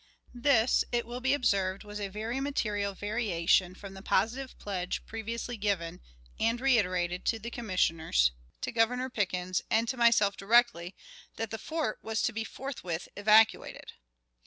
This, 0.33 0.83
it 0.91 1.05
will 1.05 1.19
be 1.21 1.31
observed, 1.35 1.83
was 1.83 1.99
a 1.99 2.07
very 2.07 2.39
material 2.39 2.95
variation 2.95 3.75
from 3.75 3.93
the 3.93 4.01
positive 4.01 4.57
pledge 4.57 5.05
previously 5.05 5.57
given, 5.57 6.01
and 6.39 6.59
reiterated, 6.59 7.23
to 7.25 7.37
the 7.37 7.51
Commissioners, 7.51 8.31
to 8.61 8.71
Governor 8.71 9.11
Pickens, 9.11 9.61
and 9.69 9.87
to 9.89 9.97
myself 9.97 10.35
directly, 10.35 10.95
that 11.35 11.51
the 11.51 11.59
fort 11.59 11.99
was 12.01 12.23
to 12.23 12.33
be 12.33 12.43
forthwith 12.43 13.09
evacuated. 13.15 13.91